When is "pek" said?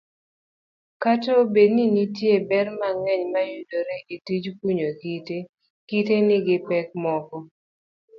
6.67-6.87